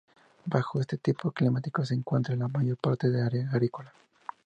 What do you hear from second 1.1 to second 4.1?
climático se encuentra la mayor parte del área agrícola.